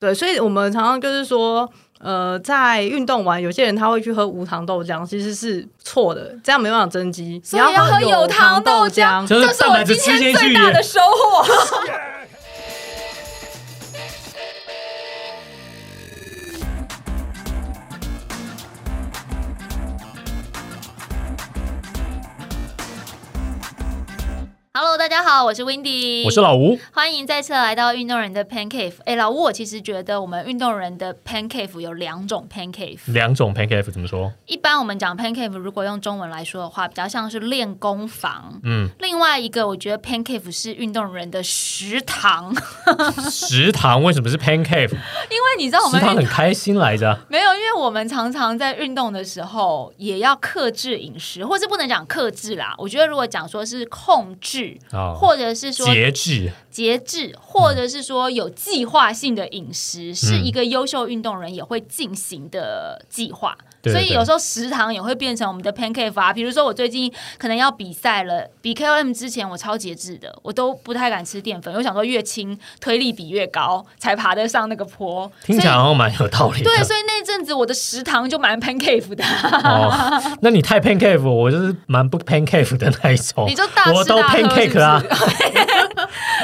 [0.00, 7.38] 对，所以我们常常就是说，呃，在运动完，有些人他会去喝无糖豆浆，其实是错的，这样没办法增肌。
[7.44, 11.44] 所以要喝有糖豆浆，就是这是我今天最大的收获。
[25.22, 28.94] 家好，我是 Windy，我是老吴，欢迎再次来到运动人的 Pancake。
[29.04, 34.32] 哎，老吴，我其实觉得我们运动人的 Pancake 有两种 Pancake，两种 pancake 怎么说？
[34.46, 38.58] 一般我们讲 Pancake，如果用中文来说的话，比较像是练功房。
[38.62, 42.56] 嗯，另外一个，我觉得 Pancake 是运动人的食堂，
[43.30, 44.88] 食堂为什么是 pancake？
[44.88, 52.74] 因为你知道我食们食堂很开心来着，没有，因为我们常常在运动的时候也要克制饮食，或是不能讲克制啦。
[52.78, 63.56] 我觉得如果讲说是控制，哦或者是说节制，节制，或者是说有计划性的饮食，是一个优秀运动人也会进行的计划。
[63.82, 66.30] 所以有时候食堂也会变成我们的 pancake 啊。
[66.30, 75.32] 比如说我最近可能要比赛了，比 KOM 之前我超节制的，我都不太敢吃淀粉，我想说越轻推力比越高，才爬得上那个坡。
[75.42, 76.64] 听起来好像蛮有道理的。
[76.64, 79.24] 对，所以那阵子我的食堂就蛮 pancake 的，
[79.64, 79.90] 哦，
[80.42, 83.46] 那你太 pancake，我就是蛮不 pancake 的那一种。
[83.48, 85.02] 你就大吃我都大喝 pancake 啊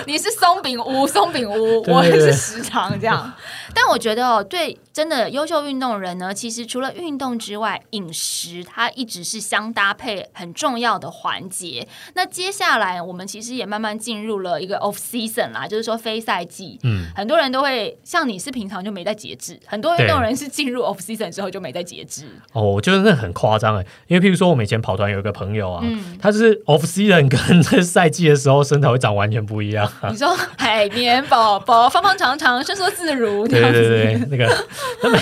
[0.07, 3.33] 你是松饼屋，松饼屋，我是食堂这样。
[3.77, 11.87] 但我觉得哦，对，真的优秀运动人呢，其实除了运动之外，饮食它一直是相搭配很重要的环节。
[12.15, 16.81] 那接下来我们其实也慢慢进入了一个 off season 啦，就是说非赛季。
[16.85, 22.27] 嗯，很多人都会像你是平常就没在节制，很多运动人是进入 off season 之后就没在节制。
[22.55, 29.87] 哦，我觉得那很夸张哎，因为譬如说我们以前跑团有一个朋友啊，嗯他是 off season 跟这赛季的时候身材会长完全不一样。
[30.11, 33.47] 你说海绵宝宝方方长长，伸缩自如。
[33.73, 34.67] 对对对， 那个，
[35.03, 35.19] 那每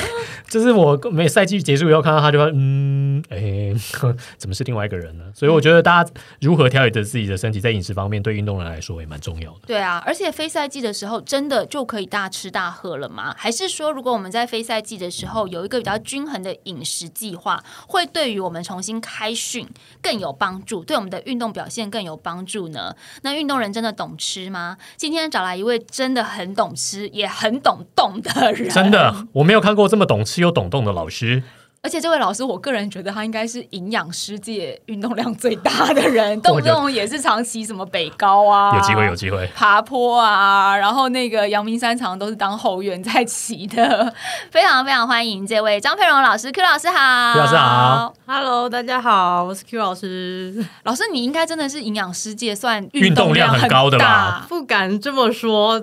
[0.49, 3.75] 就是我每赛季结束以后看到他就会嗯，哎、
[4.39, 5.25] 怎么是另外一个人呢？
[5.35, 9.61] 所以我觉得大家如何调理着自己的身体，在饮食方面对运动人来说也蛮重要的。
[9.67, 13.35] 对啊，而且非赛季的时候，真的就可以大吃大喝了吗？
[13.37, 19.67] 还是说，如果我们在非赛季的时候有一个比较均衡的饮食计划，会对于我们重新开训
[20.03, 22.95] 更有帮助，对我们的运动表现更有帮助呢？
[23.23, 24.77] 那运动人真的懂吃吗？
[24.97, 31.43] 今天找来一位真的很懂吃，也很懂动的人，真的，我没有看过这么懂吃又懂动的老师。
[31.85, 39.47] 而且这位老师，我个人觉得他应该是营养师界运动量最大的人，动不动也是长期什么北高啊，有机会，有机会。
[39.55, 44.11] 爬坡啊，然后那个阳明山常常都是当后援在骑的，
[44.51, 50.67] 非常非常欢迎这位张佩荣老师，Q 老师好，Q 老师好，Hello，大家好，我是 Q 老师。
[50.85, 54.47] 老师你应该真的是营养师界算运动量很很高的吧？
[54.49, 55.79] 不敢这么说，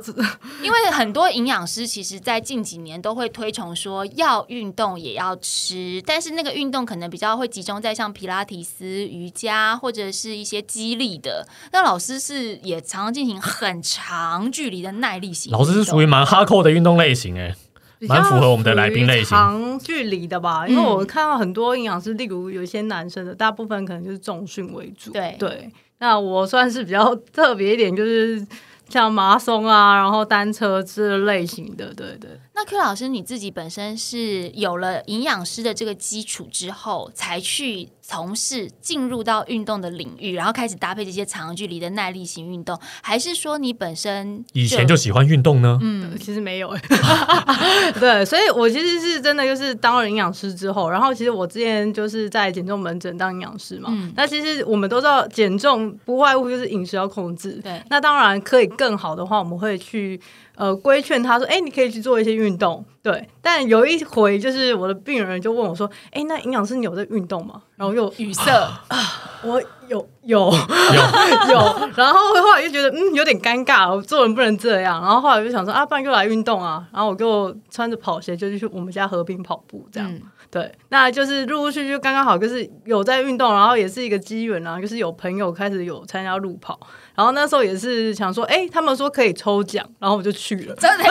[0.63, 11.47] 因为很多营养师其实，在近几年都会推崇说要运动也要吃，但是那个运动可能比较会集中在像皮拉提斯、瑜伽或者是一些激励的。
[11.74, 17.56] 那老师是也常常进行很长距离的耐力型，老师是属于蛮哈扣的运动类型，哎，
[18.01, 20.68] 蛮符合我们的来宾类型长距离的吧？
[20.68, 25.12] 因为嗯我看到很多营养师，例如有些男生的，大部分可能就是重训为主。
[25.12, 28.46] 对对，那我算是比较 特别一点，就是
[28.90, 31.94] 像马拉松啊，然后单车这类型的。
[31.94, 32.30] 对对。
[32.61, 45.79] 那 Q 老师你自己本身是有了营养师的这个基础之后，才去从事进入到运动的领域，然后开始搭配这些长距离的耐力型运动，还是说你本身以前就喜欢运动呢。
[45.81, 46.11] 嗯。
[46.11, 54.13] 呃其实没有哎， 对，所以我其实是真的就是当了营养师之后，然后其实我之前就是在减重门诊当营养师嘛，嗯。
[54.16, 57.81] 那其实我们都知道减重不外乎就是饮食要控制，对。
[57.89, 60.19] 那当然可以更好的话，我们会去
[60.61, 63.28] 呃规劝他说，哎、你可以去做一些运动，对。
[63.41, 67.62] 但有一回就是我的病人就问我说，哎、那营养师你有在运动吗？
[67.75, 68.97] 然后又语塞啊，
[69.44, 70.50] 我有有
[71.50, 71.59] 有，
[71.95, 75.01] 然后后来就觉得嗯有点尴尬，我做人不能这样。
[75.01, 76.85] 然后后来就想说啊，不然就来运动啊。
[76.94, 80.12] 然后我就穿着跑鞋就去我们家和平跑步这样。
[80.12, 80.21] 嗯
[80.51, 86.77] 对，那就是陆陆续续刚刚好，就是有在运动，然后也是一个机缘啊，就是有朋友开始有参加路跑，
[87.15, 90.75] 然后那时候也是想说，哎、他们说可以抽奖，然后我就去了。
[90.75, 91.06] 真的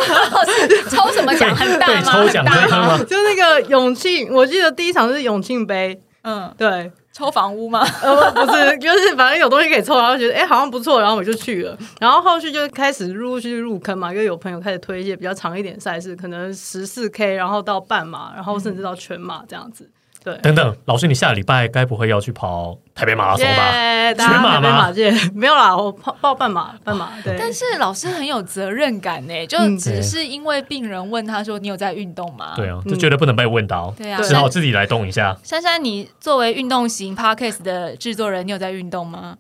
[0.90, 2.02] 抽什么奖很 大被吗？
[2.12, 2.98] 抽奖很大这个吗？
[3.04, 7.84] 就那个永庆，我记得第一场是永庆杯，嗯，对，抽房屋吗？
[8.02, 11.76] 呃，不是，就是反正有东西可以抽，然后觉得哎、好像不错，然后我就去了。
[11.98, 19.90] 然后后续就开始陆陆续续入坑嘛，因为有朋友开始推一些比较长一点的赛事，可能十四 K，然后到半马，然后甚至到全马这样子。
[20.22, 23.72] 对，等等，老师，你下礼拜该不会要去跑台北马拉松吧？
[24.14, 24.92] 全马吗
[25.34, 27.36] 没有啦， 我跑报半马，半马对。
[27.38, 35.36] 但是老师很有责任感呢，就嗯只是因为病人问他说：“你有在运动吗？”对啊，嗯就觉得不能被问到，对啊只好自己来动一下。
[35.42, 39.36] 珊珊，你作为运动型 podcast 的制作人，你有在运动吗？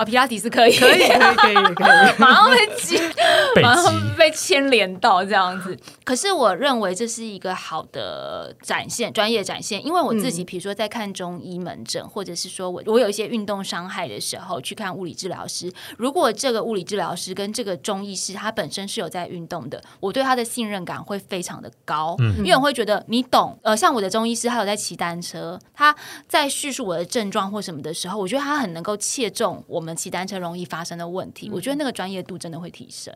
[0.00, 2.96] 啊，皮拉提斯可以，可以可以可以可以， 马上被击，
[3.54, 5.78] 被马上击，被牵连到这样子。
[6.04, 9.84] 可是我认为这是一个好的展现，专业展现。
[9.84, 15.70] 因为我自己，比如说在看中医门诊，或者是说我我有一些运动伤害的时候，去看物理治疗师。
[15.98, 23.58] 如果这个物理治疗师跟这个中医师他本身是有在运动的，我对他的信任感会非常的高，因为我会觉得你懂。
[23.62, 25.94] 呃，像我的中医师，他有在骑单车，他
[26.26, 31.50] 在叙述我的症状或什么的时候，我觉得他很能够切中我们骑单车容易发生的问题。
[31.50, 33.14] 我觉得那个专业度真的会提升。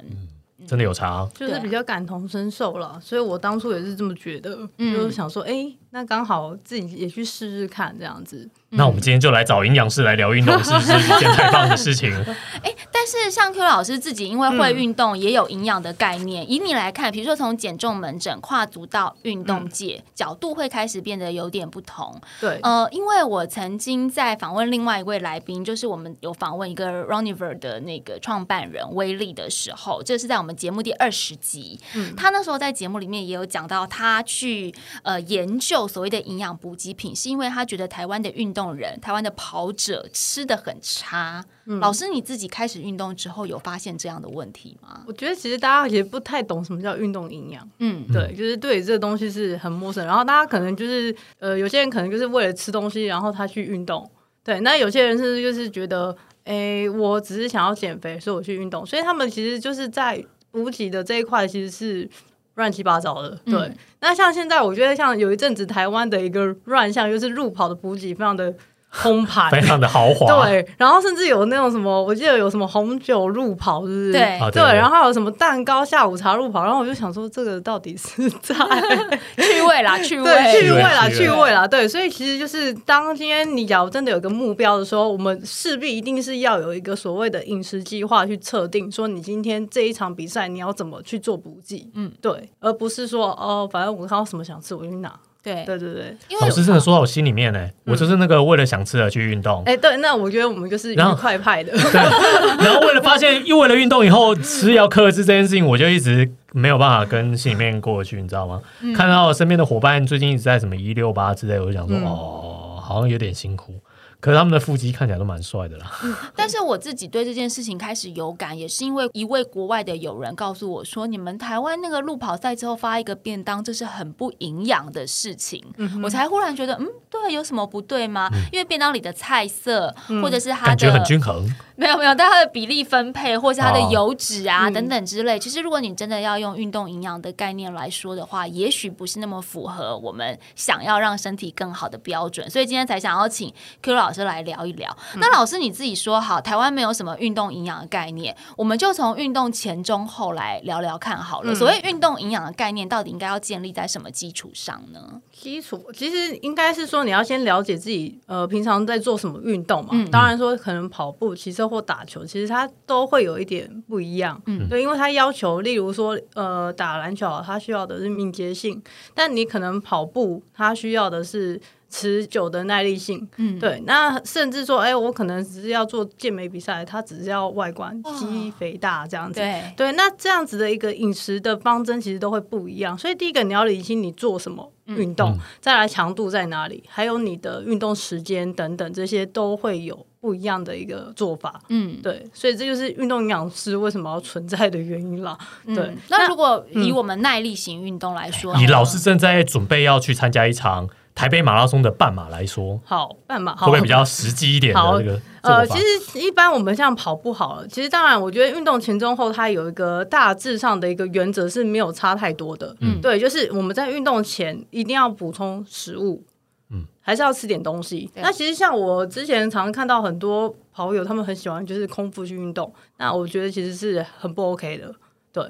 [0.67, 1.29] 真的有差。
[1.35, 8.49] 就是比较感同身受了，所以我当初也是这么觉得，嗯就是想说，哎，那刚好自己也去试试看这样子。
[8.77, 12.11] 那我们今天就来找营养师来聊运动，是不是一件太棒的事情？
[12.91, 16.51] 但是像 Q 老师自己，因为会运动，也有营养的概念。
[16.51, 22.19] 以你来看，比如说从减重门诊跨足到运动界，角度会开始变得有点不同。
[22.41, 31.79] 对，呃，因为我曾经在访问另外一位来宾，就是我们有访问一个 Roniver 的那个创办人威力的时候，这是在我们节目第二十集。
[32.17, 41.45] 他那时候在节目里面也有讲到，他去呃研究所谓的营养补给品，是因为他觉得台湾的运动人、台湾的跑者吃的很差。
[41.81, 45.03] 老师，你自己开始运动之后，有发现这样的问题吗？
[45.07, 50.05] 我觉得其实大家也不太懂什么叫运动营养，嗯，对，就是对这个东西是很陌生。
[50.07, 54.07] 然后大家可能就是呃，有些人可能就是为了吃东西，然后他去运动。
[54.43, 56.15] 对，那有些人是就是觉得，
[56.45, 58.85] 哎，我只是想要减肥，所以我去运动。
[58.85, 60.23] 所以他们其实就是在
[60.55, 62.09] 补给的这一块其实是
[62.55, 63.37] 乱七八糟的。
[63.45, 68.55] 对，嗯那像现在我觉得像有一阵子台湾的一个乱象，就是路跑的补给非常的
[68.95, 69.51] 空盘。
[69.51, 70.45] 非常的豪华。
[70.45, 74.13] 对，然后甚至有那种什么，我记得有什么红酒路跑，是不是？
[74.13, 78.55] 对啊对，然后还有什么蛋糕下午茶路跑，然后我就想说，这个到底是在
[79.37, 80.53] 趣味啦， 趣对味。
[80.63, 95.13] 趣味啦，趣味趣味啦，对，所以其实就是当今天你假如真的有个目标的时候，我们势必一定是要有一个所谓的饮食计划去测定，说你今天这一场比赛你要怎么去做补给，嗯，对，而不是说哦，反正我看到什么想吃我就去拿，
[95.45, 101.73] 对，对对对，因为老师真的说到我心里面呢，我就是那个为了想吃而去运动，哎，对，那我觉得我们就是愉然后快派的，
[102.59, 108.63] 然后为了发现，又为了运动以后吃要克制这件事情，我就一直没有办法跟心里面过去，你知道吗？
[108.97, 112.05] 看到身边的伙伴最近一直在什么一六八之类，我就想说，嗯。
[112.05, 113.75] 哦，好像有点辛苦。
[114.25, 115.93] 可是他们的腹肌看起来都蛮帅的啦。
[116.35, 125.63] 但是我自己对这件事情开始有感，也是因为一位国外的友人告诉我说，你们台湾那个路跑赛之后发一个便当，这是很不营养的事情。
[125.77, 128.31] 嗯我才忽然觉得，嗯，对，有什么不对吗？
[128.51, 142.49] 因为便当里的菜色，或者是它感觉很均衡，没有没有，但它的比例分配，或是它的哦油脂啊、嗯等等之类，其实如果你真的要用运动营养的概念来说的话，也许不是那么符合我们想要让身体更好的标准。
[142.49, 144.97] 所以今天才想要请 Q 老师来聊一聊。
[145.17, 151.53] 那老师你自己说好，台湾没有什么运动营养的概念，我们就从运动前、中、后来聊聊看好了。
[151.53, 155.21] 嗯所谓运动营养的概念，到底应该要建立在什么基础上呢？
[155.37, 159.91] 基础其实应该是说，你要先了解自己呃平常在做什么运动嘛。
[159.93, 164.41] 嗯当然说可能跑步、骑车或打球，其实它都会有一点不一样。
[164.47, 164.69] 嗯。
[164.69, 168.81] 对，因为它要求，例如说呃打篮球，它需要的是敏捷性，
[169.13, 171.61] 但你可能跑步，它需要的是。
[171.91, 191.61] 持久的耐力性，嗯，对，那甚至说，哎、我可能只是要做健美比赛，它只是要外观肌肥大这样子，对，对，那这样子的一个饮食的方针其实都会不一样，所以第一个你要理清你做什么运动，嗯再来强度在哪里，还有你的运动时间等等，这些都会有不一样的一个做法。
[191.69, 192.01] 嗯。
[192.03, 195.39] 对，所以这就是运动营养师为什么要存在的原因啦。
[195.67, 205.79] 对嗯，那如果以嗯我们耐力型运动来说，你老师正在准备要去参加一场台北马拉松的半马来说，好，半马会好不会比较实际一点的好这个呃，其？
[205.79, 212.75] 实一般我们像跑步好了，其实当然，我觉得运动前中后它有一个大致上的一个原则是没有差太多的。
[212.81, 216.23] 嗯对，就是我们在运动前一定要补充食物，
[216.71, 218.11] 嗯，还是要吃点东西。
[218.17, 224.93] 那其实像我之前常看到很多跑友，他们很喜欢就是空腹去运动，那我觉得其实是很不 OK 的。
[225.33, 225.45] 对，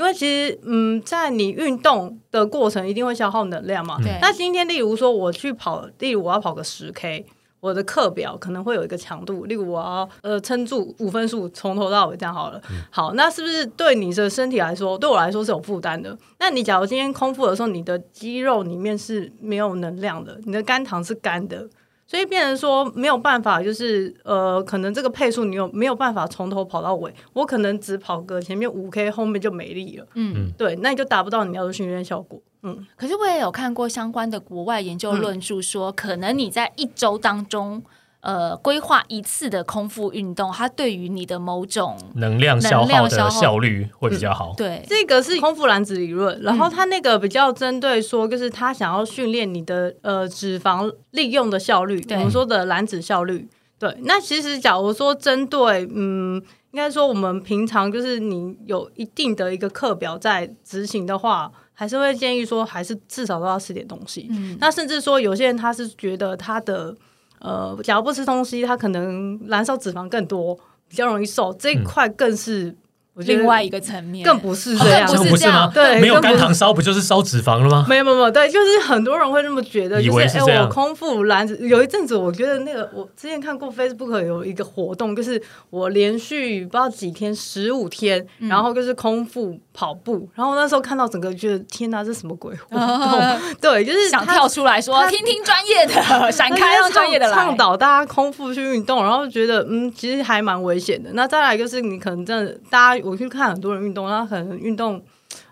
[0.00, 3.98] 因为其实嗯，在你运动的过程一定会消耗能量嘛。
[4.02, 7.26] 对那今天例如说我去跑，例如我要跑个十 K。
[7.60, 12.58] 我的课表可能会有一个强度，例如我要呃撑住五分数，从头到尾这样好了。
[12.88, 16.16] 好，那是不是对你的身体来说，对我来说是有负担的？
[16.38, 21.68] 那你假如今天空腹的时候，你的肌肉里面是没有能量的，你的肝糖是干的。
[22.10, 27.14] 所以变成说没有办法，就是呃，可能这个配速你有没有办法从头跑到尾？
[27.34, 30.04] 我可能只跑个前面五 K，后面就没力了。
[30.14, 32.42] 嗯，对，那你就达不到你要的训练效果。
[32.64, 37.80] 嗯，可是我也有看过相关的国外研究论述，说可能你在一周当中。
[38.22, 44.52] 呃，规划一次的空腹运动，它对于你的某种能量消耗的效率会比较好。
[44.54, 53.48] 对，这个是空腹燃脂理论，然后它那个比较针对说，就是他想要训练你的呃脂肪利用的效率，我们说的燃脂效率。
[53.78, 56.36] 对，那其实假如说针对，嗯，
[56.72, 64.28] 应该说我们平常就是你有一定的一个课表在执行的话，还是会建议说，还是至少都要吃点东西。
[64.30, 66.94] 嗯，那甚至说有些人他是觉得他的。
[67.40, 70.56] 呃，假如不吃东西，它可能燃烧脂肪更多，
[70.88, 71.52] 比较容易瘦。
[71.58, 72.74] 这一块更是。
[73.16, 77.84] 另外一个层面，更不是这样，不是这样，对，没有肝糖烧，不就是烧脂肪了吗？
[77.86, 80.64] 没有，没有，没有，对，就是很多人会这么觉得，以为是这样。
[80.64, 93.40] 我空腹燃脂，有一阵子，我觉得那个，我之前看过 Facebook 有一个活动，就是我连续不知道几天，十五天，然后就是空腹跑步，然后那时候看到整个觉得天哪，这什么鬼活动？
[93.60, 95.94] 对，就是想跳出来说，听听专业的，
[96.32, 101.10] 闪开让专业的来倡导大家空腹去运动，然后觉得嗯，其实还蛮危险的。
[101.12, 103.90] 那再来就是你可能真的，大家我去看很多人运。
[103.90, 105.02] 运动，那可能运动，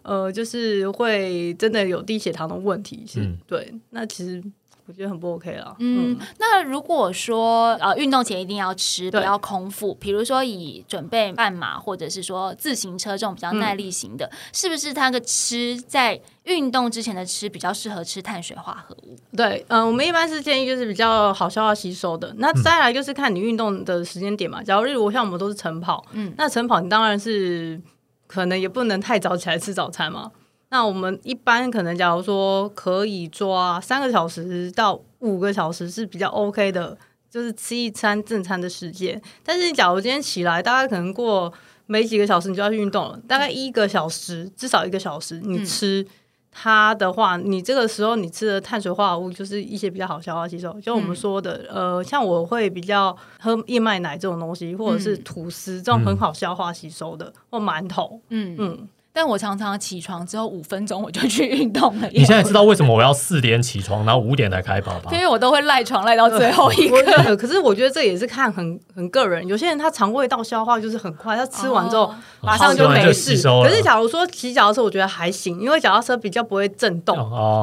[0.03, 3.75] 呃，就是会真的有低血糖的问题，是对。
[3.91, 4.41] 那其实
[4.89, 5.77] 我觉得很不 OK 了。
[5.79, 19.15] 嗯，那如果说呃，运动前一定要吃，不要空腹，比如说以准备半马或者是说自行车这种比较耐力型的，是不是它的吃在运动之前的吃比较适合吃碳水化合物？
[19.37, 22.35] 对，嗯，我们一般是建议就是比较好消化吸收的。
[22.39, 24.63] 那再来就是看你运动的时间点嘛。
[24.63, 27.81] 假如例如像我们都是晨跑，嗯，那晨跑你当然是。
[28.29, 30.31] 可能也不能太早起来吃早餐嘛。
[30.71, 36.97] 那我们一般可能，假如说可以抓三个小时到五个小时是比较 OK 的，
[37.31, 39.21] 就是吃一餐正餐的时间。
[39.43, 41.53] 但是你假如今天起来，大概可能过
[41.87, 46.07] 没几个小时，你就要去运动了，大概一个小时至少一个小时，你吃。
[46.51, 58.89] 它的话，你这个时候你吃的碳水化合物就是一些比较好消化吸收，就我们说的，呃，像我会比较喝燕麦奶这种东西，或者是吐司这种很好消化吸收的，或馒头，嗯嗯。
[59.19, 62.09] 但我常常起床之后五分钟我就去运动了。
[62.13, 65.11] 你现在知道为什么我要四点起床，然后五点才开跑吧？
[65.11, 67.35] 因为我都会赖床赖到最后一刻。
[67.35, 73.35] 可是我觉得这也是看很很个人，有些人他肠胃道消化就是很快，他吃完之后马上就没事。
[73.43, 77.17] 可是假如说骑脚踏车，我觉得还行，因为脚踏车比较不会震动。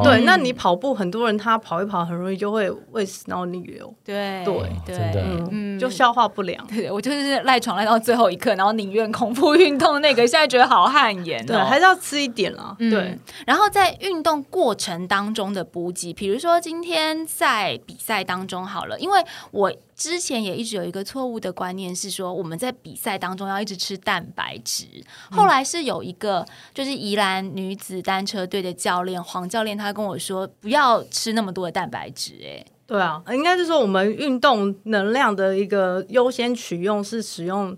[0.04, 3.94] 对，那你跑步，很多人他跑一跑很容易就会胃食道逆流。
[4.04, 6.68] 对对对，嗯，就消化不良。
[6.68, 11.45] 对我就是赖床赖到最后一刻，然后宁愿空腹运动那个，现在觉得好汗颜。
[11.46, 12.76] 对，还是要吃一点了。
[12.80, 24.86] 对，然后在运动过程当中的补给，比如说今天在比赛当中好了，因为我之前也一直有一个错误的观念是说，我们在比赛当中要一直吃蛋白质。
[25.32, 32.34] 后来是有一个就是宜兰女子单车队的教练黄教练，他跟我说不要吃那么多的蛋白质。
[32.44, 37.76] 哎，对啊，应该是说我们运动能量的一个优先取用是使用。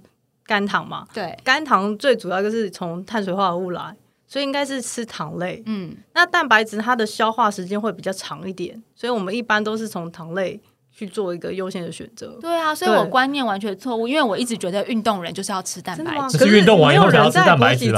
[0.47, 5.61] 肝糖嘛，对，肝糖最主要就是从碳水化合物来，所以应该是吃糖类。
[5.67, 10.59] 嗯，那蛋白质它的消化时间会比较长一点，所以我们一般都是从糖类。
[10.89, 12.35] 去做一个优先的选择。
[12.41, 16.39] 对啊，所以我观念完全错误，因为我一直觉得运动人就是要吃蛋白质。
[16.39, 17.91] 可是运动完以后才要吃蛋白质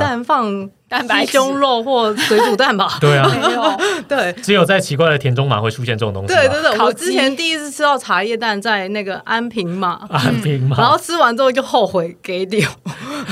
[0.89, 2.97] 蛋白胸肉或水煮蛋吧？
[2.99, 3.25] 对啊，
[4.09, 6.27] 对，只有在奇怪的田中马会出现这种东西。
[6.27, 12.61] 对对对，我之前第一次吃到茶叶蛋，在那个安平马， 安平马，然后吃完之后就后悔给丢。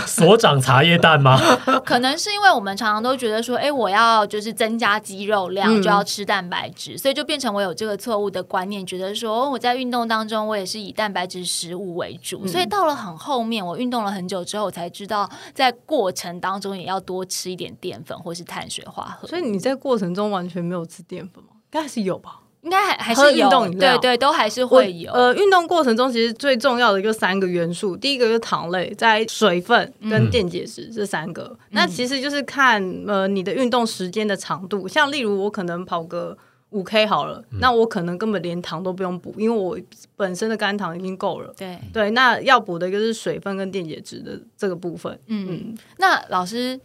[0.05, 1.37] 所长茶叶蛋吗？
[1.85, 9.57] 可能是因为我们常常都觉得说，哎，我要就是增加肌肉量，就要吃蛋白质，所以就变成我有这个错误的观念，觉得说我。
[9.57, 19.29] 在运动当中，我也是以蛋白质食物为主，所以到了很后面，我运动了很久之后，我才知道在过程当中也要多吃一点淀粉或是碳水化合物。
[19.29, 21.49] 所以你在过程中完全没有吃淀粉吗？
[21.53, 22.39] 应该是有吧？
[22.61, 25.11] 应该还还是运动对对，都还是会有。
[25.13, 31.57] 呃，运动过程中其实最重要的就三个元素，第一个就是糖类，在水分跟电解质这三个。
[31.69, 36.37] 那其实就是看呃你的运动时间的长度，像例如我可能跑个。
[36.71, 39.79] 五 K 好了，那我可能根本连糖都不用补，因为我
[40.17, 41.53] 本身的肝糖已经够了。
[41.57, 45.17] 对对，那要补的一个是水分跟电解质的这个部分。
[45.27, 46.77] 嗯，那老师。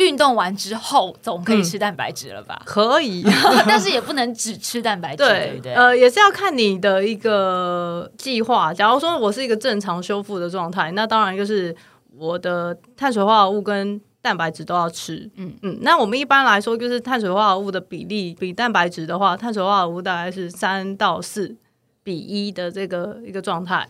[0.00, 2.60] 运动完之后总可以吃蛋白质了吧？
[2.64, 3.22] 可以，
[3.68, 5.74] 但是也不能只吃蛋白质，对不对？
[5.74, 8.72] 呃，也是要看你的一个计划。
[8.72, 11.74] 假如说我是一个正常修复的状态，那当然就是
[12.16, 15.30] 我的碳水化合物跟蛋白质都要吃。
[15.36, 21.54] 嗯嗯，那我们一般来说就是碳水化合物的比例比蛋白质的话，碳水化合物大概是三到四
[22.02, 23.86] 比一的这个一个状态。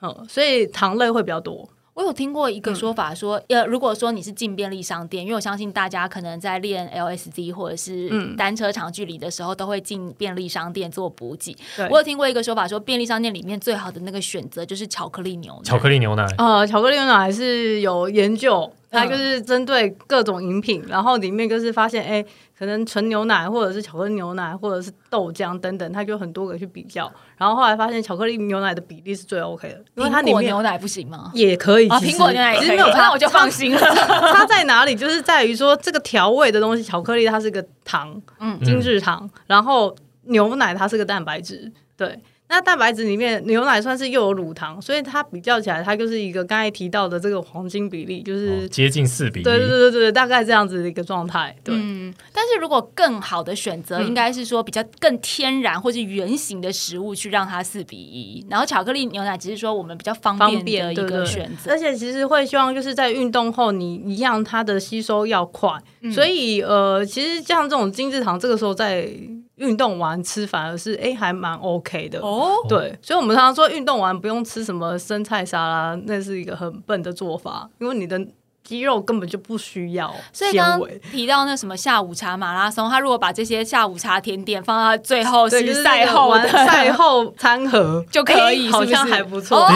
[0.00, 1.68] 嗯，所以糖类会比较多。
[1.94, 11.54] 我有听过一个说法，说呃，如果说你是进便利商店，因为我相信大家可能在练 LSD 或者是单车长距离的时候，都会进便利商店做补给。
[11.90, 15.62] 我有听过一个说法，说便利商店里面最好的那个选择就是巧克力牛奶。
[15.62, 18.72] 巧克力牛奶呃，巧克力牛奶是有研究。
[18.92, 22.22] 它就是针对各种饮品，然后里面就是发现，哎，
[22.56, 29.82] 可能纯牛奶或者是巧克力牛奶或者是豆浆等等，它就很多个去比较，然后后来发现巧克力牛奶的比例是最 OK 的。
[29.94, 31.30] 因为它里面牛奶不行吗？
[31.34, 33.80] 也可以，苹果牛奶其实没有它，我就放心了。
[33.80, 34.94] 它在哪里？
[34.94, 42.18] 就是在于说这个调味的东西，巧克力它是个糖，嗯，精致糖，然后牛奶它是个蛋白质，对。
[42.52, 49.42] 那蛋白质里面牛奶算是又有乳糖，所以它比较起来，它就是一个刚才提到的这个黄金比例，就是接近四比一。
[49.42, 51.56] 对对对对对，大概这样子的一个状态。
[51.64, 51.74] 对，
[52.30, 58.46] 但是如果更好的选择，应该是说比较更天然或是圆形的食物去让它四比一。
[58.50, 65.70] 然后巧克力牛奶只是说我们比较方便的一个选择，而且其实会希望就是在运动后你一样它的吸收要快，
[66.12, 69.08] 所以呃，其实像这种精制糖，这个时候在。
[69.62, 78.20] 运动完吃反而是哎还蛮 OK 的哦，对，所以我们常常说运动完不用吃什么生菜沙拉，那是一个很笨的做法，因为你的。
[78.64, 89.66] 肌肉根本就不需要，所以刚刚提到那什么下午茶马拉松，他如果把这些下午茶甜点放到最后是赛后赛后餐盒 就可以，好像还不错。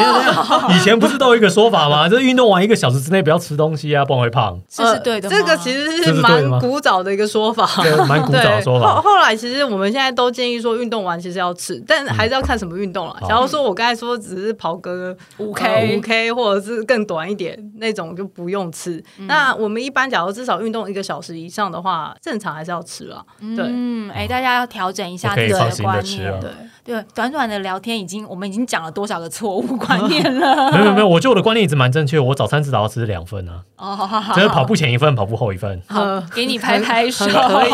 [0.71, 2.09] 以前不是都有一个说法吗？
[2.09, 4.59] 就是运动完一个小时之内不要吃东西啊，不然会胖。
[4.69, 7.69] 这是对的，这个其实是蛮古早的一个说法，
[8.09, 8.95] 蛮古早的说法。
[9.03, 13.17] 后后来其实我们现在都建议说，运动完其实要吃，但还是要看什么运动了。
[13.29, 19.03] 假如说我刚才说只是跑个五 K 五 K 或者是更短一点那种，就不用吃。
[19.21, 23.25] 那我们一般，假如至少运动一个小时以上的话，正常还是要吃了。
[23.41, 26.41] 对，嗯，哎，大家要调整一下自己的观念。
[26.41, 26.51] 对，
[26.85, 30.71] 对，短短的聊天已经，我们已经讲了多少个错误观念了？
[30.77, 32.19] 没有没有，我觉得我的观念一直蛮正确。
[32.21, 33.63] 我早餐至少要吃两份啊。
[33.77, 35.81] 哦，好好好，就是跑步前一份，跑步后一份。
[35.89, 37.25] 好，给你拍拍手。
[37.27, 37.73] 可以，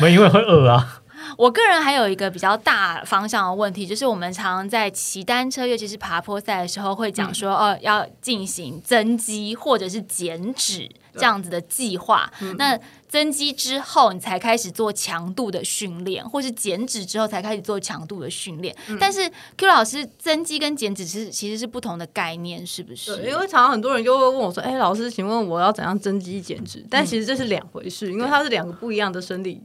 [0.00, 0.95] 没因为会饿啊。
[1.36, 12.30] 我个人还有一个比较大方向的问题，就是我们常常在骑单车，尤其是爬坡赛的时候，会讲说哦，要进行增肌或者是减脂这样子的计划。
[12.58, 18.74] 那增肌之后，你才开始做强度的训练，或是减脂之后才开始做强度的训练。
[18.98, 23.12] 但是 Q 老师，增肌跟减脂是其实是不同的概念，是不是？
[23.22, 29.62] 因为常常很多人就会问我说：“哎，老师，请问我要怎样增肌减脂？”但其实这是两回事，因为它是两个不一样的生理。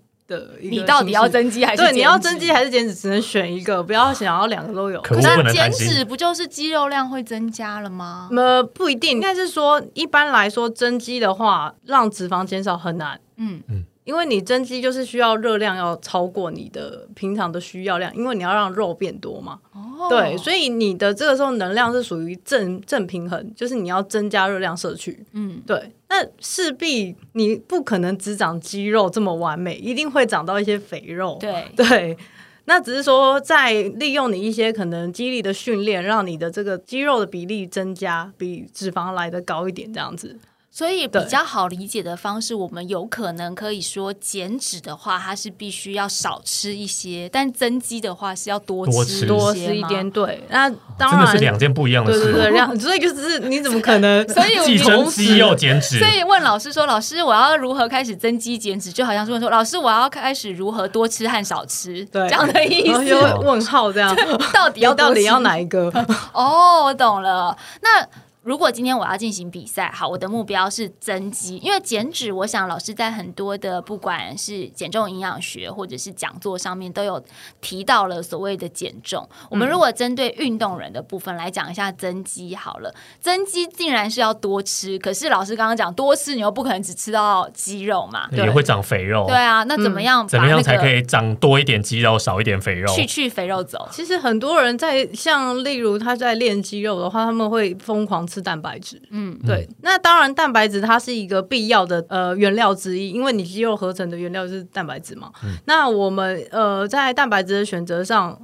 [0.62, 1.92] 你到底要增肌还是对？
[1.92, 2.94] 你要增肌还是减脂？
[2.96, 5.02] 只能选一个，不要想要两个都有。
[5.02, 8.30] 可是减脂不就是肌肉量会增加了吗？
[8.32, 13.20] 呃，不一定，应该是说一般来说增肌的话，让脂肪减少很难。
[13.38, 13.86] 嗯嗯。
[14.04, 19.60] 因为你增肌就是需要热量要超过你的平常的需要量，因为你要让肉变多嘛。
[19.74, 25.24] 哦，对，所以你的这个时候能量是属于正正平衡，就是你要增加热量摄取。
[25.34, 31.38] 嗯，对，那势必你不可能只长肌肉这么完美，一定会长到一些肥肉。
[31.40, 32.18] 对对，
[32.66, 40.40] 那只是说在利用你一些可能肌力的训练，让你的这个肌肉的比例增加，比脂肪来的高一点，这样子。
[40.74, 50.10] 所以比较好理解的方式，我们有可能可以说减脂的话，它是必须要少吃一些；但增肌的话是要多吃多吃一点。
[50.12, 52.24] 对，那当然是两件不一样的事。
[52.24, 54.26] 对对对，两 所以就是你怎么可能？
[54.30, 56.00] 所以既增 肌又减脂。
[56.00, 63.14] 所以问老师说：“老师，我要如何开始增肌减脂？”就好像是问说：“老师，我要开始如何多吃和少吃？”这样的意思。
[63.44, 64.16] 问号这样，
[64.54, 65.92] 到底要到底要哪一个？
[66.32, 67.58] 哦，我懂了。
[67.82, 68.08] 那。
[68.44, 77.24] 如果今天我要进行比赛，好，我的目标是增肌，因为减脂，我想老师在很多的不管是减重营养学或者是讲座上面都有
[77.62, 79.30] 提到了所谓的减重。
[79.52, 89.28] 我们如果针对运动人的部分来讲一下增肌好了，增肌竟然是要多吃，可是老师刚刚讲多吃，你又不可能只吃到肌肉嘛，也会长肥肉。
[89.28, 90.28] 对啊，那怎么样？
[90.28, 92.92] 怎么样才可以长多一点肌肉，少一点肥肉？
[92.92, 93.88] 去去肥肉走。
[93.92, 98.28] 其实很多人在像例如他在练肌肉的话，他们会疯狂。
[98.32, 105.32] 吃蛋白质，嗯，对，那当然蛋白质它是一个必要的呃原料之一，因为你肌肉合成的原料是蛋白质嘛。
[105.66, 108.40] 那我们呃在蛋白质的选择上，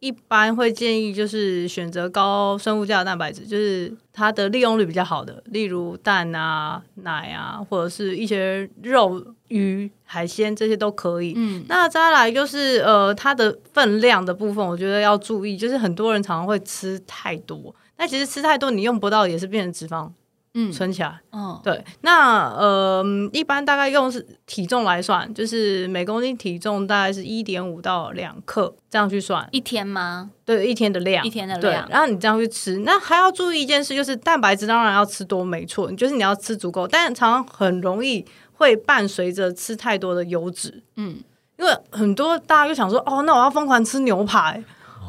[0.00, 11.32] 一般会建议就是选择高生物价的蛋白质，就是它的利用率比较好的，例如蛋啊、奶啊，或者是一些肉、鱼、海鲜这些都可以。
[11.36, 20.10] 嗯，那再来就是呃，它的分量的部分，我觉得要注意，就是很多人常常会吃太多，那其实吃太多你用不到，也是变成脂肪
[20.54, 21.20] 嗯存起来。
[21.32, 30.30] 嗯，对，那呃，一般大概用是体重来算，就是每公斤体重大概是一点五到两克这样去算，一天吗？
[30.44, 41.22] 对，一天的量，一天的量，然后你这样去吃，那还要注意一件事，就是蛋白质当然要吃多，没错，就是你要吃足够，但常常很容易会伴随着吃太多的油脂，嗯，
[41.58, 44.64] 因为很多大家就想说，哦，那我要疯狂吃牛排，哦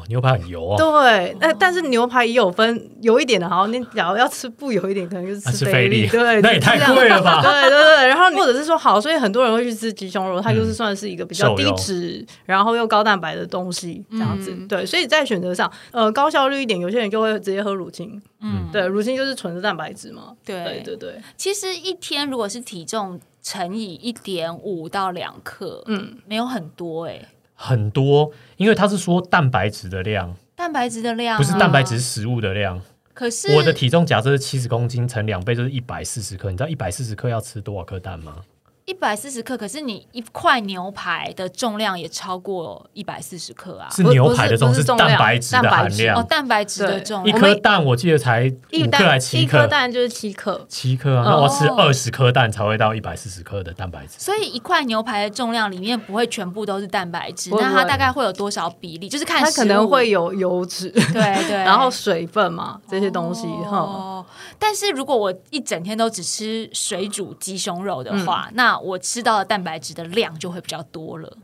[0.08, 6.06] 牛排很油啊，对，那但是牛排也有分油一点的，好，你假如要吃不油一点，可能就是啊吃菲菲力。
[6.08, 7.40] 对，那也太贵了吧？
[7.44, 14.50] 对对对，然后或者是说好，所以很多人会去吃鸡胸肉，它就是算是一个比较低脂，然后又高蛋白的东西，这样子。
[14.50, 20.34] 嗯对，所以在选择上，呃，高效率一点，有些人就会直接喝乳清，嗯，对，乳清就是纯的蛋白质嘛。
[20.44, 20.64] 对。
[20.64, 27.20] 对对对，其实一天如果是体重乘以一点五到两克，嗯，没有很多哎、
[27.60, 32.80] 很多，因为他是说蛋白质的量，蛋白质的量、啊、不是蛋白质，食物的量。
[33.12, 36.52] 可是我的体重假设是七十公斤乘两倍，就是一百四十克。
[36.52, 38.36] 你知道一百四十克要吃多少颗蛋吗？
[38.88, 43.86] 一百四十克，可是你一块牛排的重量也超过一百四十克啊。
[43.90, 50.64] 是牛排的重，不是重量蛋白质的含蛋白质哦，蛋白质的重量，颗蛋我记得才一五克还蛋一颗，蛋就是七克。
[50.70, 54.14] 七克啊，哦那我要吃二十颗蛋才会到一百四十克的蛋白质。
[54.16, 59.06] 所以一块牛排的重量里面不会全部都是蛋白质，那它大概会有多少比例？
[59.06, 63.76] 就是看它可能会有油脂，对对，然后水分嘛，这些东西哈。
[63.76, 64.24] 哦，
[64.58, 71.36] 但是如果我一整天都只吃水煮鸡胸肉的话，嗯那我吃到的蛋白质的量就会比较多了。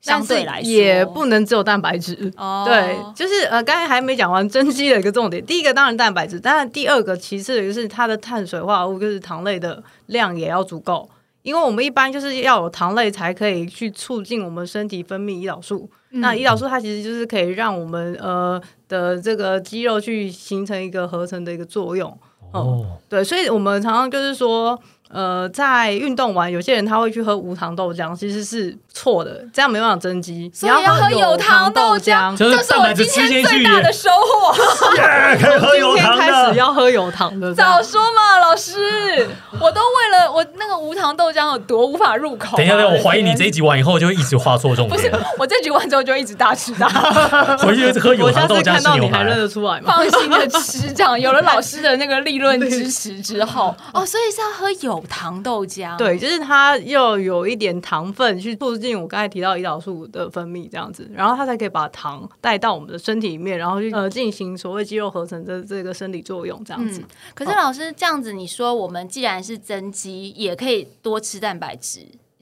[0.00, 5.44] 相对来说，也不能只有蛋白质，哦，对，就是呃，刚才还没讲完增肌的一个重点。
[5.44, 11.06] 第一个当然蛋白质，当然第二个其次的就是它的碳水化合物，就是糖类的量也要足够。
[11.42, 15.90] 因为我们一般就是要有糖类才可以去促进我们身体分泌胰岛素。
[16.12, 22.10] 嗯那胰岛素它其实就是可以让我们呃的这个肌肉去形成一个合成的一个作用。
[22.52, 24.76] 哦，对，所以我们常常就是说，
[25.12, 30.48] 呃，在运动完，有些人他会去喝无糖豆浆，其实是错的，这样没办法增肌。
[30.54, 34.54] 所以你要喝有糖糖豆浆浆，就是这是我今天最大的收获。
[34.96, 36.54] 耶可以喝有糖今天开始的。
[36.54, 39.28] 要喝有糖的，早说嘛，老师，
[39.60, 42.56] 我都为了我那个无糖豆浆有多无法入口啊。
[42.56, 49.36] 等一下，等一下，我怀疑你这一集完以后就会一直画错重点不是，我这集完之后就一直大吃大喝， 回去就是喝有我下糖豆浆你还认。
[49.40, 49.94] 得出来吗？
[49.96, 50.92] 放心的吃。
[50.92, 55.96] 这样有了老师的那个利润支持之后，哦，所以是要喝有糖豆浆。
[55.96, 67.00] 对，就是它又有一点糖分去促进我刚才提到胰岛素的分泌，这样子，然后它才可以把糖带到我们的身体里面，然后去呃进行所谓肌肉合成的这个生理作用，这样子。
[67.00, 72.00] 嗯，可是老师这样子，你说我们既然是增肌，也可以多吃蛋白质，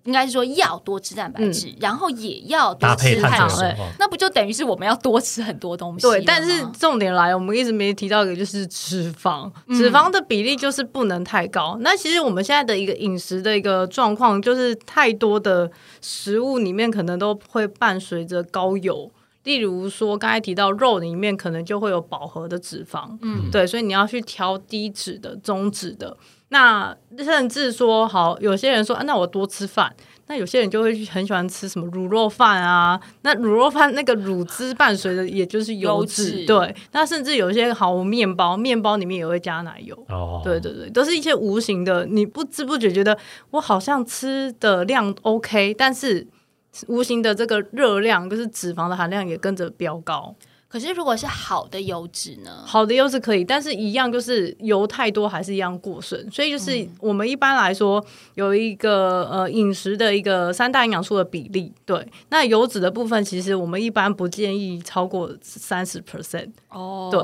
[0.08, 6.00] 应该是说要多吃蛋白质，然后也要多搭配碳吃碳水，那不就等于是我们要多吃很多东西？
[6.00, 11.76] 对，但是重点来了，我们一直没提到一个就是脂肪，嗯脂肪的比例就是不能太高。
[11.82, 19.10] 那其实我们现在的一个饮食的一个状况，就是太多的食物里面可能都会伴随着高油。
[19.44, 26.16] 例如说，刚才提到肉里面可能就会有饱和的脂肪，嗯，对，所以你要去挑低脂的、中脂的。
[26.50, 29.94] 那甚至说，好，有些人说，啊、那我多吃饭。
[30.30, 36.76] 那有些人就会很喜欢吃什么卤肉饭啊，那卤肉饭那个乳汁伴随的也就是油油脂，脂对。
[36.92, 43.16] 那甚至有一些好面包，面包里面也会加奶油，哦，对对对，都是一些无形的，你不知不觉觉得
[43.52, 46.26] 我好像吃的量 OK，但是
[46.88, 50.34] 无形的这个热量就是脂肪的含量也跟着飙高。
[50.68, 52.62] 可是如果是好的油脂呢？
[52.66, 58.04] 好的油脂可以，但是一样就是油太多还是一样过剩，所以就是我们一般来说
[58.34, 67.20] 有一个呃饮食的一个三大营养素的比例，对，那油脂的部分其实我们一般不建议超过三十 percent，哦，对，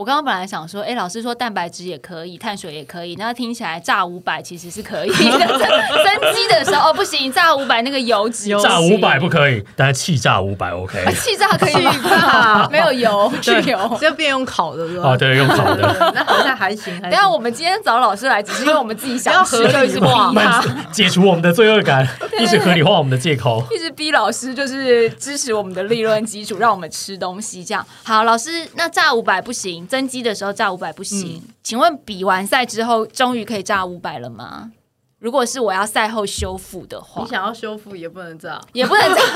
[0.00, 5.14] 我刚刚本来想说，哎，老师说蛋白质也可以，碳水也可以，那听起来炸五百其实是可以的。
[5.14, 11.12] 增增肌的时候哦，不行，炸五百那个油脂油炸五百不，可以，但是气炸五百 OK 啊。
[11.20, 11.92] 气炸可以吗？
[11.92, 13.98] 气炸没有油，去对油。
[14.00, 15.10] 这变用烤的是吧？
[15.10, 16.12] 哦，对，用烤的。
[16.14, 22.08] 那好像还行， 等下，我们今天找老师来，只是因为我们自己想合理就一直逼化他，解除我们的罪恶感，
[22.40, 23.62] 一直合理化我们的借口。
[23.70, 27.62] 一直逼老师，就是支持我们的利润基础，让我们吃东西。
[27.62, 31.42] 这样好，老师，那炸五百不行，增肌的时候炸五百不行。
[31.64, 34.70] 请问比完赛之后，终于可以炸五百了吗？
[35.20, 38.60] 如果是我要赛后修复的话你，想要修复也不能这样。
[38.72, 39.26] 也不能这样。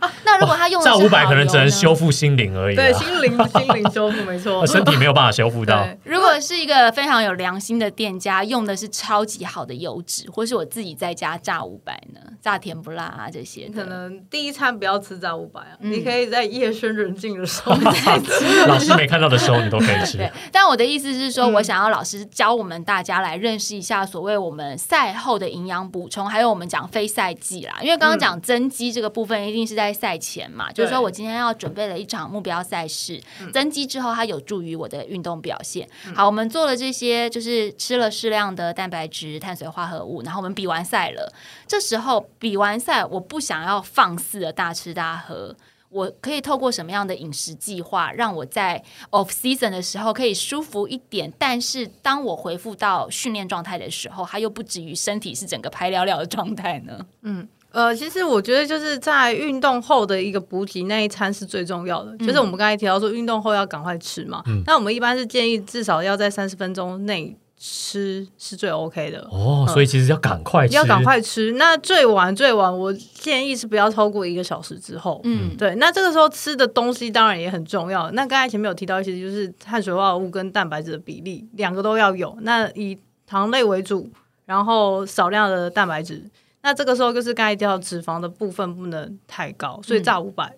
[0.24, 2.14] 那如果他用的炸是五百可能只能修复。
[2.14, 4.66] 心灵而已啊，对，心灵 心灵修复没错呃。
[4.66, 5.84] 身体没有办法修复到。
[6.04, 20.16] 如果是一个非常有良心的店家，用的是超级好的油脂，或是我自己在家炸五百呢，炸甜不辣啊这些的，可能第一餐不要吃炸五百啊，嗯你可以在夜深人静的时候 再吃老师没看到的时候，你都可以吃。
[20.18, 27.78] 对，但我的意思是说，嗯我想要老师教我们大家来认识一下所谓我们赛后的营养补充，还有我们讲非赛季啦。
[27.80, 33.20] 因为刚刚讲增肌这个部分，一定是在赛前嘛，就是说我今天要准备了一场目标赛事，
[33.52, 35.88] 增肌之后它有助于我的运动表现。
[36.14, 41.32] 好，我们做了这些，就是吃了适量的蛋白质、碳水化合物，然后我们比完赛了。
[41.66, 45.56] 这时候比完赛，我不想要放肆的大吃大喝。
[45.94, 51.32] 我可以透过什么样的饮食计划，让我在 off season 的时候可以舒服一点？
[51.38, 56.98] 但是当我恢复到训练状态的时候，它又不至于身体是整个排了了的状态呢？
[57.22, 69.26] 嗯呃，其实我觉得就是在运动后的一个补给那一餐是最重要的，就是我们刚才提到说运动后要赶快吃嘛，那我们一般是建议至少要在三十分钟内吃是最 OK 的。
[69.30, 75.18] 哦，所以其实要赶快吃，要赶快吃，那最晚最晚，我建议是不要超过一个小时之后。
[75.24, 78.10] 嗯，对，那这个时候吃的东西当然也很重要。
[78.10, 82.36] 那刚才前面有提到一些，就是碳水化合物跟蛋白质的比例，两个都要有。
[82.42, 84.10] 那以糖类为主，
[84.44, 86.22] 然后少量的蛋白质。
[86.62, 90.54] 那这个时候就是刚才提到脂肪的部分不能太高，所以炸五百、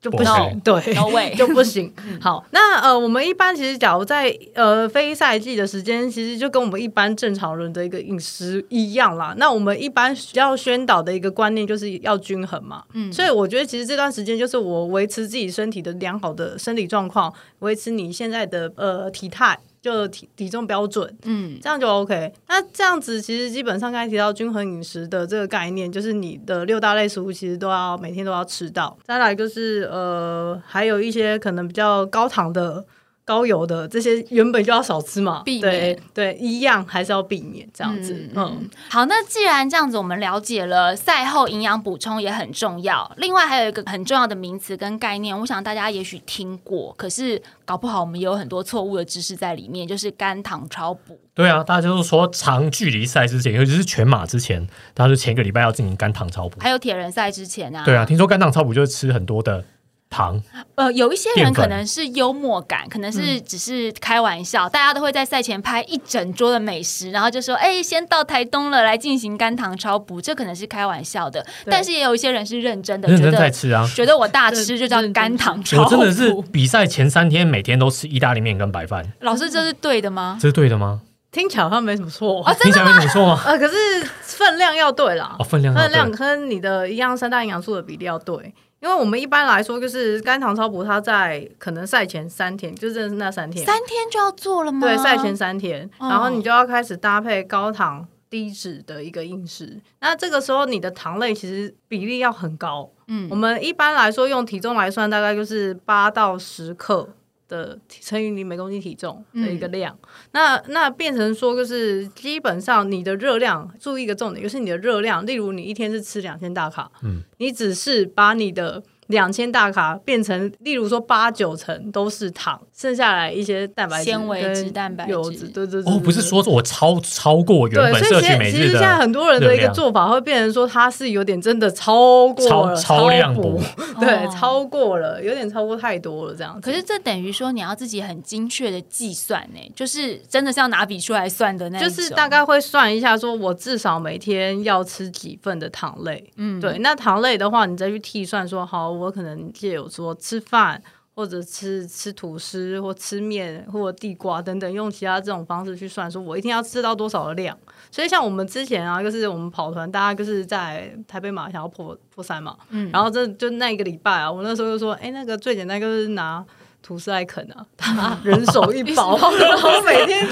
[0.00, 0.60] 就不不行。
[0.64, 1.92] 对 No way 就不行。
[2.20, 9.34] 好，那呃，我们一般其实假如在呃非赛季的时间，其实就跟我们一般正常人的一个饮食一样啦。
[9.36, 12.84] 那我们一般要宣导的一个观念就是要均衡嘛。
[12.94, 19.58] 嗯，所以我觉得其实这段时间就是我维持自己身体的良好的生理状况，维持你现在的呃体态。
[19.92, 22.32] 就体体重标准，嗯，这样就 OK。
[22.48, 28.96] 那这样子其实基本上刚才提到均衡饮食的这个概念，就是你的六大类食物其实都要每天都要吃到。
[29.04, 32.84] 再来就是呃，还有一些可能比较高糖的、
[33.28, 38.26] 高油的这些原本就要少吃嘛，避免对对，一样还是要避免这样子。
[38.34, 43.12] 嗯，好，那既然这样子，我们了解了赛后营养补充也很重要。
[43.18, 51.20] 另外还有一个很重要的名词跟概念，我想大家也许听过，可是搞不好我们也有很多错误的知识在里面，就是肝糖超补。
[51.34, 56.58] 对啊，大家都说长距离赛之前，尤其是全马之前，大家就前个礼拜要进行肝糖超补。
[56.60, 59.62] 还有铁人赛之前啊，对啊，听说肝糖超补就是吃很多的
[60.10, 60.40] 糖，
[60.74, 73.86] 呃，有一些人可能是幽默感，可能是只是开玩笑，大家都会在赛前拍一整桌的美食，然后就说：“哎、先到台东了，来进行肝糖超补。”这可能是开玩笑的，但是也有一些人是认真的，认真觉得在吃啊。
[73.94, 75.82] 觉得我大吃就叫肝糖超补。
[75.84, 80.38] 我真的是比赛前三天每天都吃意大利面跟白饭，老师，这是对的吗？
[80.40, 81.00] 这是对的吗？
[81.30, 82.42] 听起来好像没什么错。
[82.42, 83.42] 啊，真的听起来没什么错吗？
[83.44, 83.74] 呃，可是
[84.22, 88.54] 分量要对啦，哦，分量分量，跟你的一样三大营养素的比例要对。
[88.80, 94.80] 因为我们一般来说，就是肝糖超补，它在可能赛前三天，就真的是那三天，三天就要做了吗？
[94.80, 99.80] 对，赛前三天，哦然后你就要开始搭配高糖低脂的一个饮食。
[100.00, 107.08] 那这个时候你的糖类其实比例要很高，嗯我们一般来说用体重来算，大概就是八到十克。
[107.48, 109.98] 的乘以你每公斤体重的一个量，
[110.32, 125.10] 那那变成说就是基本上你的热量，注意一个重点，就是你的热量，例如你一天是吃两千大卡，嗯，你只是把你的两千大卡变成，例如说八九成都是糖，剩下来一些蛋白质、纤维质蛋白质。
[125.10, 133.58] 油脂，对对对哦，不是说我超超过原对，本摄取每日其实现在很多人的一个做法会变成说，它是有点真的超过超了，超量补。
[133.58, 133.62] 补，
[134.00, 134.34] 对，哦。
[134.38, 136.60] 超过了，有点超过太多了这样子。
[136.60, 146.30] 可是这等于说你要自己很精确的计算呢，就是真的是要拿笔出来算的那，就是大概会算一下，说我至少每天要吃几份的糖类。
[146.36, 146.60] 嗯。
[146.60, 150.82] 对，那糖类的话，你再去计算说，好，我可能借有说吃饭。
[151.18, 157.58] 或者吃吃吐司或吃面或地瓜等等，用其他这种方式去算，说我一天要吃到多少的量。
[157.90, 166.46] 所以像我们之前啊，就是我们跑团，大家就是在台北马想要破破三嘛，嗯然后这就那一个礼拜啊，我那时候就说，哎、那个最简单就是拿
[166.82, 170.26] 吐司来啃啊，他人手一包， 然后每天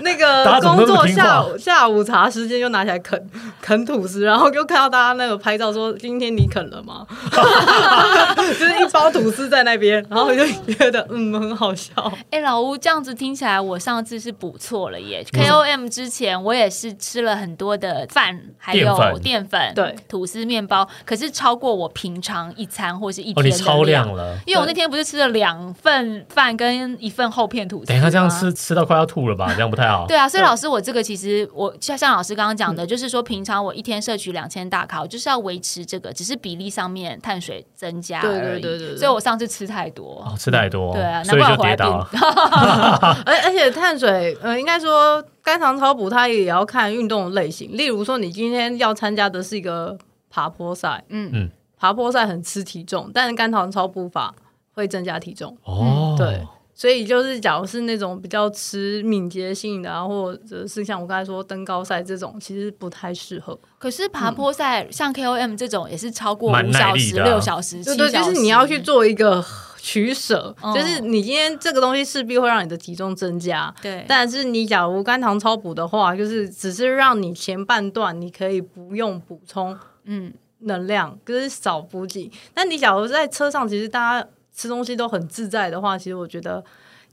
[0.00, 7.06] 那个工作下午下午茶时间就拿起来啃啃吐司，然后就看到大家那个拍照说今天你啃了吗？
[8.36, 11.92] 就是一包吐司在那边，然后我就觉得嗯很好笑。
[12.30, 15.24] 哎、老吴这样子听起来，我上次是补错了耶。
[15.32, 27.86] KOM 之前我也是吃了很多的饭，还有淀粉淀粉，对，吐司、面包，可是超过我平常一餐或是一哦，天的量了，因为我那天不是吃了两份份饭跟一份厚片吐司。
[27.86, 28.52] 等一下这样吃。
[28.52, 29.52] 吃到快要吐了吧？
[29.54, 30.06] 这样不太好。
[30.06, 38.62] 对啊，所以老师，我这个其实我像像老师刚刚讲的，就是说平常我一天摄取两千大卡，我就是要维持这个，只是比例上面碳水增加对而已。
[38.62, 40.24] 对对对对所以我上次吃太多。
[40.26, 42.08] 哦，吃太多，对啊所以难怪我就跌倒了。
[43.26, 47.76] 而而且碳水，呃，应该说肝糖超补，它也要看运动类型。
[47.76, 49.96] 例如说，你今天要参加的是一个
[50.30, 54.34] 爬坡赛，嗯嗯爬坡赛很吃体重，但是肝糖超补法
[54.72, 55.56] 会增加体重。
[55.64, 56.40] 哦，对，
[56.74, 63.58] 所以就是假如是那种比较吃敏捷性的啊，或者是像我刚才说登高赛这种，其实不太适合。
[63.78, 69.44] 可是爬坡赛、像 KOM 这种也是超过五小时、六小时、对对，就七小时，是你要去做一个
[69.76, 73.74] 取舍，嗯就是你今天这个东西势必会让你的体重增加。
[73.82, 82.30] 对，但是你假如肝糖超补的话，就是只是让你前半段你可以不用补充嗯，能量，就是少补给。
[82.54, 86.62] 但你假如在车上，其实大家吃东西都很自在的话，其实我觉得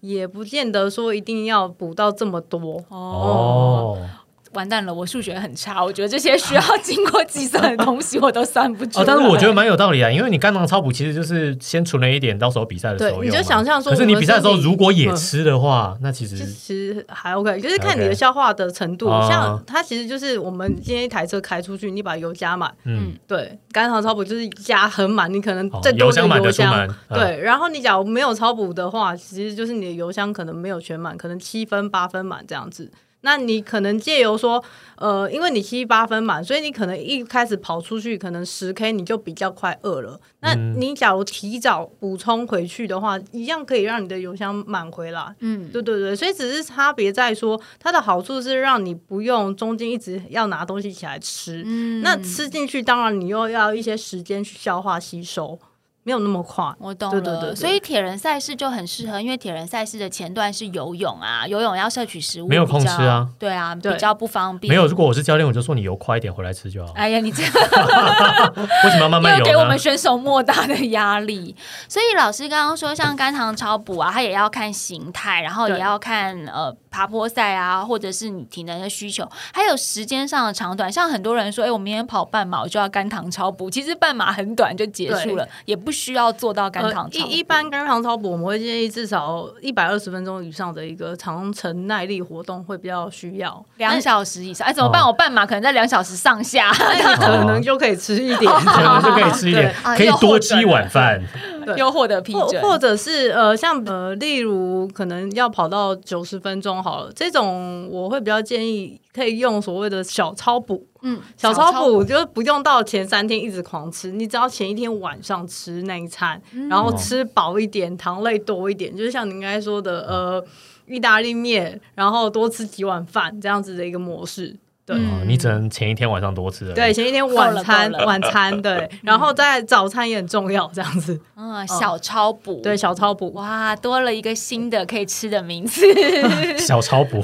[0.01, 2.77] 也不见得说一定要补到这么多。
[2.89, 4.07] 哦，哦
[4.53, 9.03] 完蛋了，我数学很差，我觉得这些需要经过计算的东西我都算不出来。
[9.03, 13.19] 哦，但是我觉得蛮有道理啊，因为你肝糖超补其实就是先存了一点，到时候比赛的时候。
[13.21, 19.07] 对你就想象说可是你比赛的时候如果也嗯吃的话，那其实其实实还 OK，就是看你的消化的程度。
[19.07, 26.95] 哦像它其实就是我们今天一台车开出去，你把油加满，嗯，对，肝糖超补就是加很满，你可能哦再多一个油箱满油箱。
[27.09, 32.89] 对，然后你假如没有超补的话，其实就是你的油箱可能没有全满，可能七分八分满这样子。
[33.21, 34.63] 那你可能借由说，
[34.95, 40.19] 呃，因为你七八分满，所以你可能一开始跑出去，可能十 K 你就比较快饿了。
[40.41, 45.35] 那嗯你假如提早补充回去的话，一样可以让你的油箱满回来。
[45.39, 51.61] 嗯，对对对，所以只是差别在说，它的好处是让你不用中间一直要拿东西起来吃。
[51.65, 55.59] 嗯那吃进去，当然你又要一些时间去消化吸收，
[56.03, 56.65] 没有那么快。
[56.79, 64.69] 我懂了，对对对对所以铁人赛事就很适合，因为铁人赛事的前段是游泳啊，游泳要摄取食物没有空吃啊，对啊，对比较不方便。
[64.69, 64.87] 没有。
[64.87, 66.93] 如果我是教练，我就说你游快一点回来吃就好。
[66.93, 67.51] 哎呀，你这样
[68.85, 69.77] 为什么要慢慢游给我们？
[69.77, 71.55] 选手莫大的压力。
[71.87, 80.91] 所以老师刚刚说，像肝糖超补啊，他也要看形态，然后也要看呃爬坡赛啊，或者是你体能的需求，还有时间上的长短。
[80.91, 83.69] 像很多人说，哎，我明天跑半马，我就要肝糖超补。
[83.69, 87.31] 其实半马很短就结束了，也不需要做到肝糖呃超补。
[87.31, 93.63] 一一般肝糖超补，我们会建议至少一百二十分钟以上的一个长程耐力活动会比较需要。
[93.77, 95.01] 两小时以上，哎，怎么办？
[95.01, 96.71] 哦我半马可能在两小时上下。
[96.79, 101.21] 那你可能就可以吃一点， 可能就可以吃一点啊，可以多吃一碗饭。
[101.65, 110.85] 对又获得批或准，或者是呃，像呃，例如可能要跑到九十分钟好了，这种我会比较建议可以用所谓的小超补。
[111.01, 120.45] 嗯，小超补就不用到前三天一直狂吃，你只要前一天晚上吃那一餐，嗯然后吃饱一点，糖类多一点，就是像您刚才说的，呃，
[120.87, 124.55] 意大利面，然后多吃几碗饭这样子的一个模式。
[124.97, 126.73] 对、你只能前一天晚上多吃。
[126.73, 131.19] 对，前一天晚餐晚餐对，然后在早餐也很重要，这样子。
[131.35, 133.31] 嗯，小超补，对，小超补。
[133.33, 135.81] 哇，多了一个新的可以吃的名字。
[136.57, 137.23] 小超补，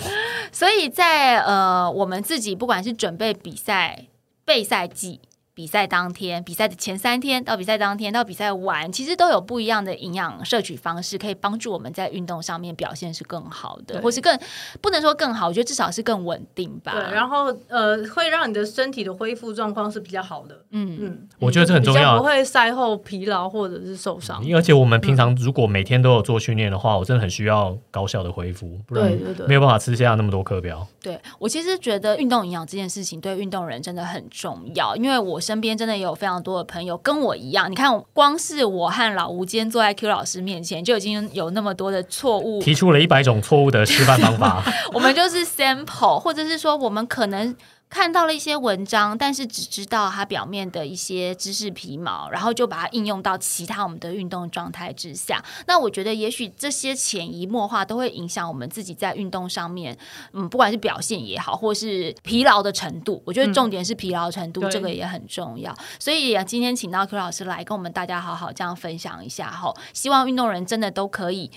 [0.51, 4.05] 所以在呃，我们自己不管是准备比赛、
[4.45, 5.19] 备赛季。
[5.55, 14.37] 比赛当天、比赛的前三天到比赛当天到比赛完，其实都有不一样的营养摄取方式，可以帮助我们在运动上面表现是更好的，或是更
[14.81, 16.91] 不能说更好，我觉得至少是更稳定吧。
[16.91, 20.59] 对，然后呃，会让你的身体的恢复状况是比较好的。
[20.71, 22.25] 嗯，嗯，我觉得这很重要不。
[22.25, 24.43] 会赛后疲劳或者是受伤。
[24.53, 30.85] 而且我们平常如果每天都有做训练的话，我真的很需要高效的恢复，不然对对对没有办法吃下那么多课表。
[31.01, 47.55] 对我其实觉得运动营养这件事情对运动人真的很重要，因为我身边真的有非常多的朋友跟我一样，你看，光是我和老吴今天坐在 Q 老师面前，就已经有那么多的错误，提出了一百种错误的示范方法， 我们就是 sample，或者是说我们可能。
[47.95, 55.41] 看到了一些文章，但是只知道它表面的一些知识皮毛，然后就把它应用到其他我们的运动状态之下。
[55.65, 59.97] 那我觉得，也许这些潜移默化都会影响我们自己在运动上面，
[60.33, 63.23] 嗯，不管是表现也好，或是疲劳的程度。
[63.25, 65.73] 我觉得重点是疲劳程度，对这个也很重要。
[65.97, 71.49] 所以啊今天请到 Q 老师来跟我们大家好好这样分享一下哈，希望运动人真的都可以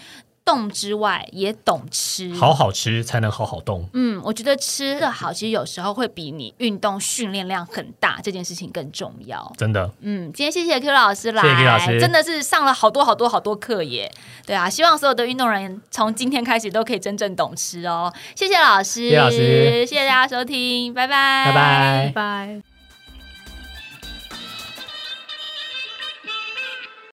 [0.48, 3.86] 动之外也懂吃，好好吃才能好好动。
[3.92, 9.52] 嗯，我觉得吃的好，其实有时候会比你运动训练量很大这件事情更重要。
[9.58, 14.10] 真的，嗯，今天谢谢 Q 老师来，谢谢 Q 老师真的是上了好多好多好多课耶。
[14.46, 18.10] 对啊，希望所有的运动人从今天开始都可以真正懂吃哦。
[18.34, 22.12] 谢谢老师，谢谢老师谢谢大家收听，拜拜，拜拜拜。
[22.14, 22.77] 拜。